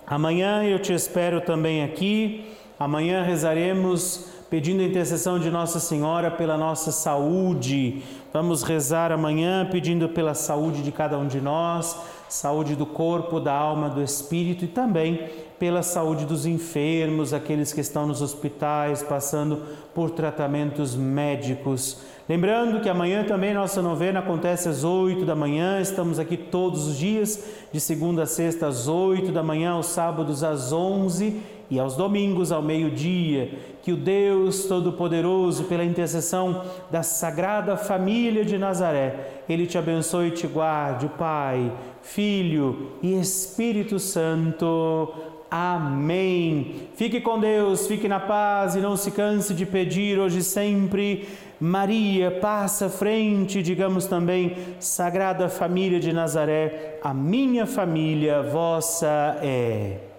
Amanhã 0.07 0.63
eu 0.63 0.79
te 0.79 0.91
espero 0.91 1.41
também 1.41 1.83
aqui. 1.83 2.43
Amanhã 2.79 3.21
rezaremos 3.21 4.25
pedindo 4.49 4.81
a 4.81 4.85
intercessão 4.85 5.37
de 5.37 5.51
Nossa 5.51 5.79
Senhora 5.79 6.31
pela 6.31 6.57
nossa 6.57 6.91
saúde. 6.91 8.01
Vamos 8.33 8.63
rezar 8.63 9.11
amanhã 9.11 9.67
pedindo 9.71 10.09
pela 10.09 10.33
saúde 10.33 10.81
de 10.81 10.91
cada 10.91 11.15
um 11.15 11.27
de 11.27 11.39
nós 11.39 11.95
saúde 12.33 12.75
do 12.75 12.85
corpo, 12.85 13.39
da 13.39 13.53
alma, 13.53 13.87
do 13.87 14.01
espírito 14.01 14.65
e 14.65 14.67
também 14.67 15.29
pela 15.59 15.83
saúde 15.83 16.25
dos 16.25 16.47
enfermos, 16.47 17.31
aqueles 17.31 17.71
que 17.71 17.79
estão 17.79 18.07
nos 18.07 18.23
hospitais 18.23 19.03
passando 19.03 19.61
por 19.93 20.09
tratamentos 20.09 20.95
médicos. 20.95 22.01
Lembrando 22.27 22.81
que 22.81 22.89
amanhã 22.89 23.23
também 23.23 23.53
nossa 23.53 23.83
novena 23.83 24.19
acontece 24.19 24.67
às 24.67 24.83
8 24.83 25.23
da 25.25 25.35
manhã, 25.35 25.79
estamos 25.79 26.17
aqui 26.17 26.35
todos 26.35 26.87
os 26.87 26.97
dias, 26.97 27.43
de 27.71 27.79
segunda 27.79 28.23
a 28.23 28.25
sexta 28.25 28.65
às 28.65 28.87
8 28.87 29.31
da 29.31 29.43
manhã, 29.43 29.71
aos 29.71 29.85
sábados 29.87 30.43
às 30.43 30.71
11 30.71 31.39
e 31.69 31.79
aos 31.79 31.95
domingos 31.95 32.51
ao 32.51 32.61
meio-dia. 32.61 33.51
Que 33.81 33.91
o 33.91 33.97
Deus 33.97 34.65
Todo-Poderoso, 34.65 35.65
pela 35.65 35.83
intercessão 35.83 36.63
da 36.89 37.03
Sagrada 37.03 37.75
Família 37.75 38.45
de 38.45 38.57
Nazaré, 38.57 39.43
Ele 39.49 39.67
te 39.67 39.77
abençoe 39.77 40.27
e 40.27 40.31
te 40.31 40.47
guarde, 40.47 41.09
Pai, 41.17 41.71
Filho 42.01 42.91
e 43.01 43.19
Espírito 43.19 43.99
Santo. 43.99 45.13
Amém. 45.51 46.87
Fique 46.95 47.21
com 47.21 47.39
Deus, 47.39 47.85
fique 47.85 48.07
na 48.07 48.19
paz 48.19 48.75
e 48.75 48.79
não 48.79 48.97
se 48.97 49.11
canse 49.11 49.53
de 49.53 49.67
pedir 49.67 50.17
hoje 50.17 50.41
sempre. 50.41 51.27
Maria, 51.59 52.31
passa 52.31 52.89
frente, 52.89 53.61
digamos 53.61 54.05
também, 54.05 54.57
Sagrada 54.79 55.47
Família 55.47 55.99
de 55.99 56.11
Nazaré, 56.11 56.99
a 57.03 57.13
minha 57.13 57.65
família, 57.65 58.41
vossa 58.41 59.37
é. 59.41 60.12